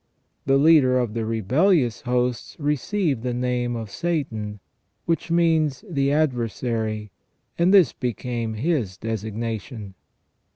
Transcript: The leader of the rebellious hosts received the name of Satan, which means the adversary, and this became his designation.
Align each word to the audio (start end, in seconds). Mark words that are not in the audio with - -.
The 0.47 0.57
leader 0.57 0.97
of 0.97 1.13
the 1.13 1.27
rebellious 1.27 2.01
hosts 2.01 2.55
received 2.59 3.21
the 3.21 3.35
name 3.35 3.75
of 3.75 3.91
Satan, 3.91 4.59
which 5.05 5.29
means 5.29 5.83
the 5.87 6.11
adversary, 6.11 7.11
and 7.55 7.71
this 7.71 7.93
became 7.93 8.55
his 8.55 8.97
designation. 8.97 9.93